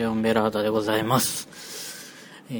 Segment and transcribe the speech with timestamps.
[0.00, 1.46] ジョンベラーダでございます。
[2.50, 2.54] え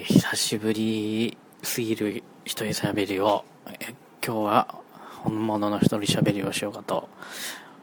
[0.00, 3.46] ー、久しぶりすぎる一人喋りを、
[3.80, 4.82] え今日は
[5.22, 7.08] 本物の一人喋りをしようかと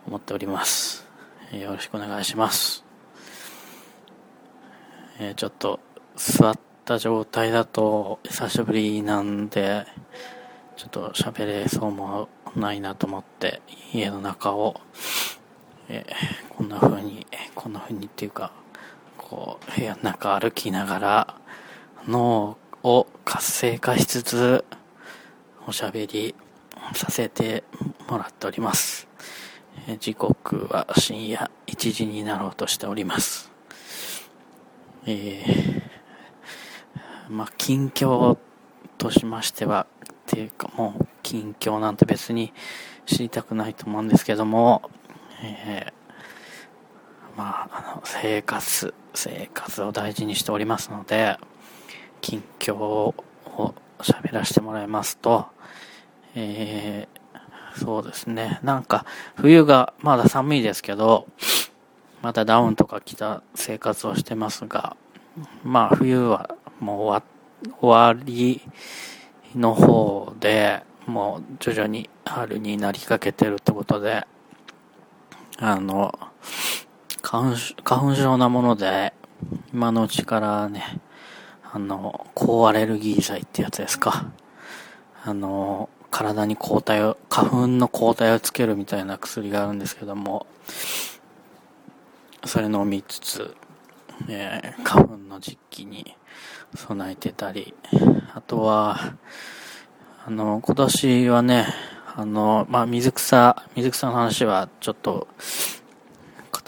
[0.05, 1.07] 思っております。
[1.51, 2.85] えよろしくお願いします。
[5.19, 5.79] えーちょっと
[6.15, 9.87] 座った状態だと久しぶりなんで、
[10.77, 14.79] ちょっと喋れそうもないなと思って家の中を
[15.89, 17.25] えーこんな風に、
[17.55, 18.60] こんな風にっていうか、
[19.31, 21.35] こう、部屋の中歩きながら、
[22.05, 24.65] 脳を活性化しつつ、
[25.65, 26.35] おしゃべり
[26.93, 27.63] させて
[28.09, 29.07] もらっております。
[30.01, 33.49] 時刻は深夜1時になろうとしております。
[35.05, 35.81] えー
[37.29, 38.37] まあ、近況
[38.97, 42.51] としましては、っていうかもう近況なんて別に
[43.05, 44.81] 知りたくないと思うんですけども、
[45.41, 46.00] えー
[47.41, 51.39] まあ、あの、生活、生活を大事にしておりますので、
[52.21, 53.15] 近況を
[53.99, 55.47] 喋らせてもらいますと、
[56.35, 57.21] えー
[57.73, 59.05] そうですね、なんか、
[59.37, 61.25] 冬がまだ寒いですけど、
[62.21, 64.97] またダウンとか着た生活をしてますが、
[65.63, 67.23] まあ、冬はもう
[67.79, 68.61] 終わり
[69.55, 74.27] の方で、もう徐々に春になりかけてるってことで、
[75.57, 76.13] あの、
[77.21, 79.13] 花粉症なもので、
[79.73, 80.99] 今のうちからね、
[81.71, 84.31] あの、抗アレルギー剤ってやつですか。
[85.23, 90.45] あの、体に抗体を、花粉の抗体をつけるみたいな薬があるんですけども、
[92.45, 93.55] それ飲みつつ、
[94.27, 96.15] えー花粉の時期に
[96.75, 97.73] 備えてたり、
[98.33, 99.15] あとは、
[100.25, 101.67] あの、今年はね、
[102.15, 105.27] あの、まあ、水草、水草の話はちょっと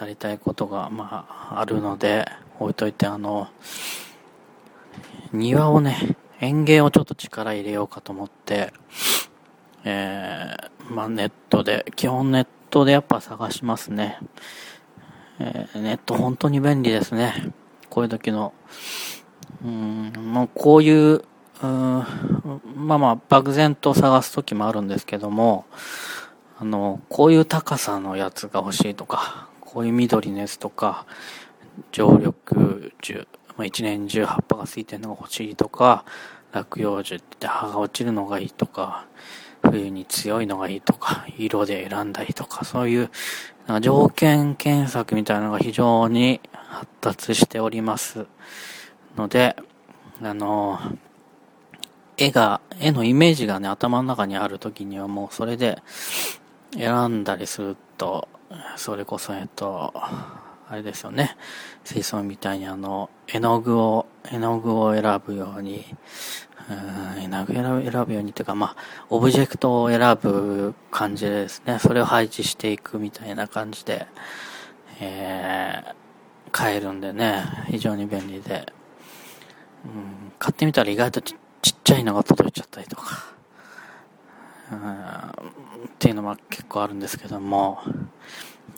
[0.03, 2.27] 語りたいことが、まあ、あるので、
[2.59, 3.47] 置いといて、あの、
[5.31, 8.73] 庭をね、園芸をちょっと力入れようかと思って、
[9.85, 14.19] えー、まあ、ネットで、基本ネットでやっぱ探しますね。
[15.39, 17.53] えーネット本当に便利ですね。
[17.89, 18.53] こういう時の。
[19.63, 21.23] うーん、もうこういう、
[21.63, 22.03] うん
[22.75, 25.65] まあまあ、漠然と探す時もあるんですけども、
[26.59, 31.05] あの、こういう高さのやつが欲しいとか、こういう緑のやつとか、
[31.91, 32.33] 常緑
[33.01, 36.05] 樹、まあ、一年中葉っぱがついてるのが欲しいとか、
[36.51, 39.07] 落葉樹って葉が落ちるのがいいとか、
[39.63, 43.09] 冬に強いのがいいとか、色で選んだりとか、そういう
[43.65, 48.27] なんか条件検索みたいなのが非常に発達しております。
[49.17, 49.55] ので、
[50.21, 50.79] あの、
[52.17, 55.81] 絵が、絵のイメージがね、頭の中にある時にはもうそれで
[56.75, 58.27] 選んだりすると、
[58.75, 61.35] それこそ、えっと、あれですよね。
[61.83, 65.85] 水槽みたいにあの、絵の具を、絵の具を選ぶように、
[66.69, 74.07] うん絵の具を選ぶようにっていうか、まあ、オブジェクトを選ぶ感じですね、それを配置していくみたいな感じで、
[74.99, 75.93] えー、
[76.51, 78.65] 買えるんでね、非常に便利で、
[79.85, 81.35] うん、買ってみたら意外とちっ
[81.83, 83.33] ちゃいのが届いちゃったりとか、
[84.73, 87.79] っていうのは結構あるんですけども、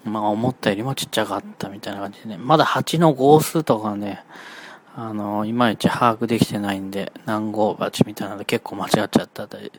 [0.03, 4.23] まあ思ったよりもちっちゃかったみたいな感じでね、まだ蜂の号数とかね、
[4.95, 9.71] あの、いまいち把握できてないんで、何号鉢みたいなので結構間違っちゃったり、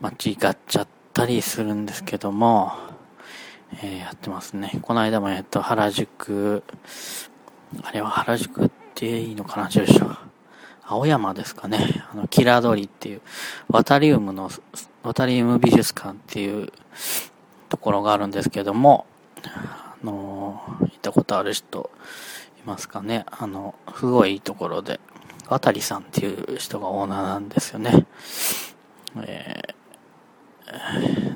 [0.00, 2.72] 間違っちゃったりするんですけども、
[3.82, 4.78] えーやってますね。
[4.82, 6.62] この間もえっと、原宿、
[7.82, 10.16] あれは原宿っていいのかな、住所。
[10.86, 12.04] 青山ですかね。
[12.12, 13.20] あの、キラドリっていう、
[13.68, 14.50] ワタリウムの、
[15.02, 16.72] ワタリウム美術館っていう
[17.68, 19.06] ところがあるんですけども、
[19.44, 21.90] あの行ったことある人
[22.64, 23.26] いますかね。
[23.30, 25.00] あの、すごいいいところで、
[25.48, 28.06] 渡さんっていう人がオーナーなんですよね。
[29.22, 29.76] えー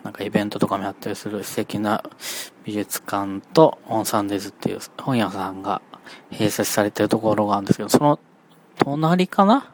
[0.03, 2.03] なんかイベントとかもやったりする素敵な
[2.65, 5.83] 美術館とオンサンデズっていう本屋さんが
[6.33, 8.19] 併設されてるところがあるんですけど、その
[8.81, 9.71] 隣かな？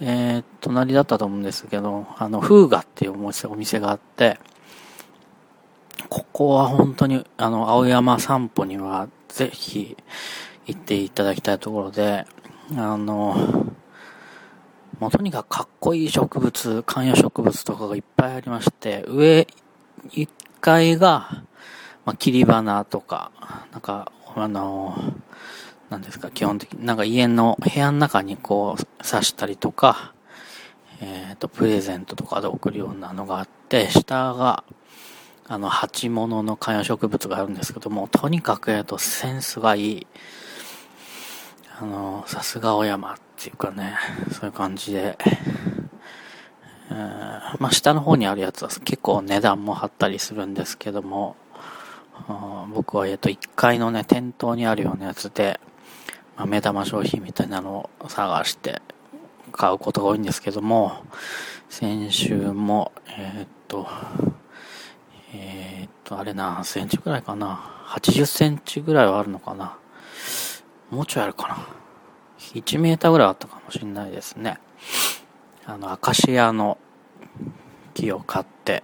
[0.00, 4.38] えー、隣だったと思うんですけど、あの、フーガっていうお店があって、
[6.08, 9.96] ここは本当に、あの、青山散歩にはぜひ
[10.66, 12.24] 行っていただきたいところで、
[12.76, 13.66] あの、
[14.98, 19.46] もうとにかくかっこいい植物、観葉植物とかがいっぱいありまして、上
[20.10, 20.28] 1
[20.60, 21.42] 階が、
[22.06, 23.32] まあ、切り花とか、
[23.72, 24.96] なんか、あの、
[25.90, 30.14] なんですか、基本的に、なんか家の部屋の中にこう刺したりとか、
[31.00, 34.64] えっ、と、プレゼントとかで送るようなのがあって、下が、
[35.48, 40.06] あの、鉢物の観葉植物があるんですけども、とにかく、えっと、センスがいい。
[41.80, 43.96] あの、さすが小山っていうかね、
[44.30, 45.18] そういう感じで、
[46.90, 46.96] え、
[47.58, 51.36] まあ、下の方にあるやつは結構値段も張ったりするんですけども、
[52.74, 55.58] 僕は、えっと、1階のね、店頭にあるようなやつで、
[56.36, 58.80] まあ、目玉商品みたいなのを探して
[59.52, 61.04] 買うことが多いんですけども、
[61.68, 63.86] 先週も、えー、っと、
[65.34, 67.76] えー、っと、あれ何センチぐらいかな。
[67.86, 69.76] 80センチぐらいはあるのかな。
[70.90, 71.58] もうちょいあるかな。
[72.54, 74.58] 1メーターぐらいあったかもしれないですね。
[75.66, 76.78] あの、アカシアの
[77.94, 78.82] 木を買って、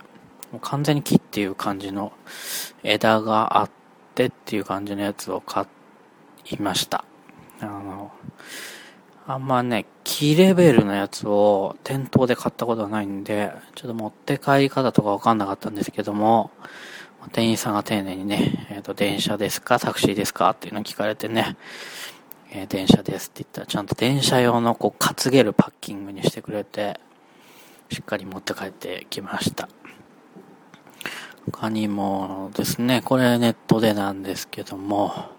[0.52, 2.12] もう完全に木っていう感じの
[2.82, 3.70] 枝があっ
[4.14, 5.66] てっていう感じのやつを買
[6.50, 7.04] いました。
[7.61, 8.12] あの、
[9.26, 16.50] あんまね、木レベルのやつを店頭で買ったことがないんで、ちょっと持って帰り方とかわかんなかったんですけども、
[17.32, 21.56] 店員さんが丁寧にね、えっ、ー、と、電車ですかタクシーですかっていうのを聞かれてね、
[22.53, 27.00] えー、電車ですって言ったら、ちゃんと電車用のこう、担げるパッキングにしてくれて、
[27.91, 29.69] しっかり持って帰ってきました。
[31.47, 35.36] 他にもですね、これネットでなんですけども、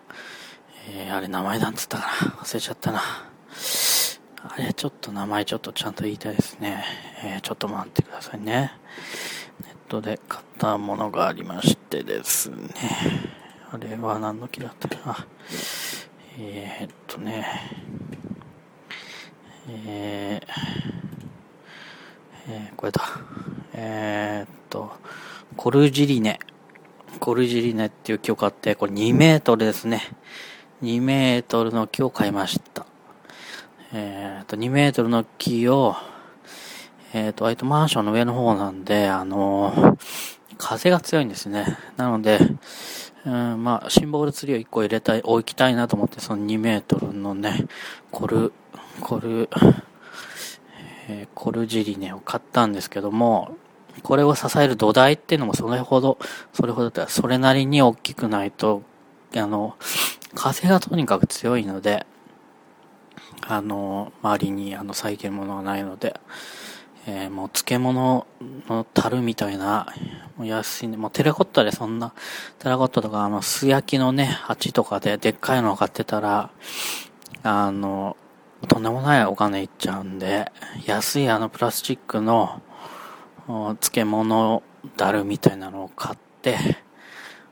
[0.90, 2.32] えー、あれ名前なんつったかな？
[2.44, 3.02] 忘れちゃったな。
[4.50, 6.84] あれ、ちょっと名前ちょっとちゃんと言いたいですね。
[7.24, 8.72] えー、ちょっと待ってくださいね。
[9.64, 12.70] ネットで買ったものがありましてですね。
[13.72, 15.28] あれは何の木だったかな？
[16.40, 17.46] えー、っとね。
[19.70, 23.02] えー、えー、これだ。
[23.74, 24.94] えー、っと、
[25.58, 26.40] コルジリネ。
[27.20, 30.02] コルジリネっていう木を買って、これ2メートルですね。
[30.84, 32.86] 2メートルの木を買いました。
[33.94, 35.96] えっ、と、2メートルの木を、
[37.14, 39.98] えっ、ー、と、割とマンションの上の方なんで、あのー、
[40.58, 41.78] 風が強いんですね。
[41.96, 42.40] なので、
[43.26, 47.66] うん、まあ、シンボルツリーを1個入れたい、置きたいなと思って、その2メートルのね、
[48.12, 48.54] コル、
[49.02, 49.50] コル、
[51.08, 53.58] えー、コルジリネを買ったんですけども、
[54.04, 56.20] これを支える土台っていうのもそれほど、
[56.54, 58.84] それほど、それなりに大きくないと、
[59.36, 59.76] あの、
[60.38, 62.06] 風がとにかく強いので、
[63.42, 66.20] あの、周りにあの咲いてるものがないので、
[67.08, 68.28] えー、もう漬物
[68.70, 69.88] の樽みたいな、
[70.38, 72.14] もう安いね、もうテラコッタでそんな、
[72.60, 76.52] テラコッタとかあの素焼きのね、鉢とかででっかいのを買ってたら、
[77.42, 78.16] あの、
[78.68, 80.52] とんでもないお金いっちゃうんで、
[80.86, 82.62] 安いあのプラスチックの
[83.48, 84.62] 漬物
[84.98, 86.78] だるみたいなのを買って、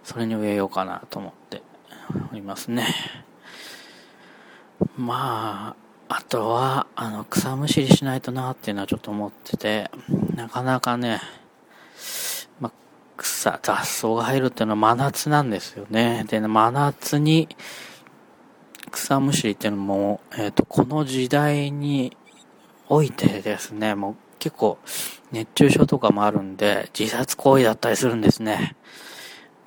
[0.04, 1.64] それに植えようかなと思って。
[2.32, 2.88] おりますね。
[4.98, 5.76] ま
[6.10, 9.90] あ、あとは、あの、草むしりしないとなっていうのはちょっと思ってて、
[10.36, 11.22] なかなかね、
[12.60, 12.72] まあ、
[13.18, 16.26] 草、雑草が入るっていうのは真夏なんですよね。
[16.28, 17.50] で、真夏に
[18.92, 22.16] 草むしりっていうのも、えっ、ー、と、この時代に
[22.88, 24.78] おいてですね、もう結構
[25.32, 28.76] 熱中症とかもあるんで、自殺行為だったりするんですね。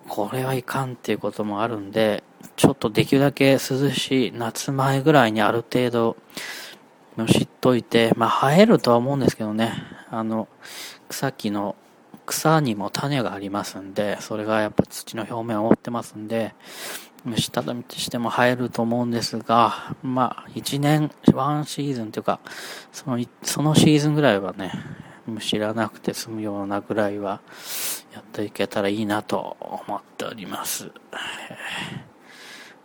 [0.08, 2.24] これはいかんっていうこともあるんで、
[2.56, 3.58] ちょっとできるだけ涼
[3.90, 6.16] しい夏前ぐらいにある程度
[7.16, 9.72] むしっといて、まあ生えるとは思うんですけどね、
[10.10, 10.48] あの、
[11.08, 11.76] 草木の
[12.26, 16.54] 草にも種がありますんで、それがやっぱ土の表面を覆ってますんで、
[17.24, 22.38] 虫たたみとしても生えると思うんですが、まあ、一年、ワンシーズンというか、
[22.92, 24.72] その、そのシーズンぐらいはね、
[25.36, 27.40] 知らなくて済むようなぐらいは、
[28.12, 30.90] やっていけたらいいなと思っております。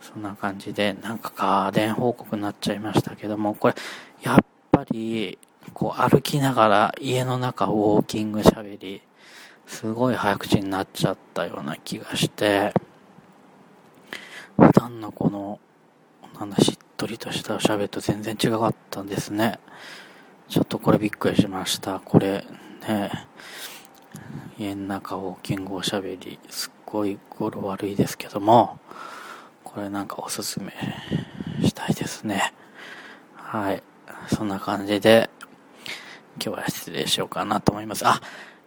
[0.00, 3.74] そんな感じで、なんか家電報告になっちゃいましたけども、これ、
[4.22, 4.38] やっ
[4.70, 5.38] ぱり、
[5.72, 9.02] こう歩きながら家の中ウォーキング喋り、
[9.66, 12.74] すごい早口になっちゃったような気がして、
[14.56, 15.58] 普段のこの、
[16.38, 19.58] なんだ、しっとりとした喋ると全然違かったんですね。
[20.48, 22.00] ちょっとこれびっくりしました。
[22.00, 22.44] これ、
[22.86, 23.10] ね、
[24.58, 28.78] 家の中ウォーキングおしゃべり、すっごい語呂悪いですけども、
[29.64, 30.72] これなんかおすすめ
[31.62, 32.52] したいですね。
[33.34, 33.82] はい。
[34.28, 35.30] そんな感じで、
[36.44, 38.06] 今日は失礼しようかなと思います。
[38.06, 38.20] あ、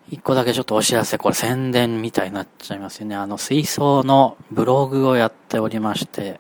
[0.10, 3.16] 一個だけちょっとお知らせ、これ宣伝みたいになっちゃいますよね。
[3.16, 6.40] あの、水槽のブログをやっておりまして、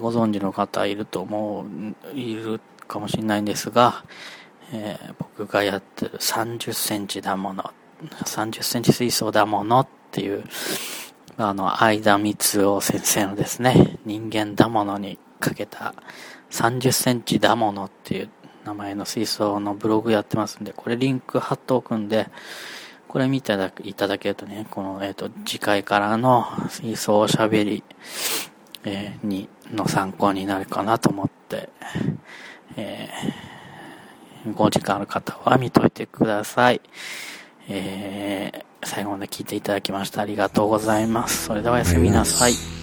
[0.00, 1.64] ご存知の方いると思
[2.14, 4.04] う、いるかもしれないんですが、
[4.72, 7.72] えー、僕がやってる30センチだもの、
[8.24, 10.44] 30センチ水槽だものっていう、
[11.36, 15.94] あの、相田光夫先生のですね、人間だものにかけた
[16.50, 18.30] 30センチだものっていう
[18.64, 22.28] 名前の水槽のブログやってますんで、これリンク貼っておくんで、
[23.06, 23.54] これ見て
[23.84, 27.82] いただけるとね、この、えっ、ー、と、次回からの水槽おしゃべり、
[28.84, 31.70] えー、に、の参考になるかなと思って、
[32.76, 36.80] えー、5時間ある方は見といてください。
[37.68, 41.44] えー、最後まで聞いていただきましてありがとうございます。
[41.44, 42.77] それではおやすみなさい。